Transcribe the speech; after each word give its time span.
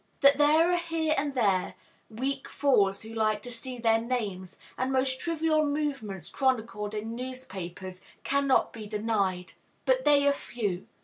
That 0.21 0.39
there 0.39 0.71
are 0.71 0.79
here 0.79 1.13
and 1.15 1.35
there 1.35 1.75
weak 2.09 2.49
fools 2.49 3.03
who 3.03 3.13
like 3.13 3.43
to 3.43 3.51
see 3.51 3.77
their 3.77 4.01
names 4.01 4.55
and 4.75 4.91
most 4.91 5.19
trivial 5.19 5.63
movements 5.63 6.27
chronicled 6.27 6.95
in 6.95 7.15
newspapers 7.15 8.01
cannot 8.23 8.73
be 8.73 8.87
denied. 8.87 9.53
But 9.85 10.03
they 10.03 10.27
are 10.27 10.33
few. 10.33 10.87